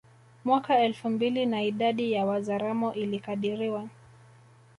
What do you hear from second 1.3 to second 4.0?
na idadi ya Wazaramo ilikadiriwa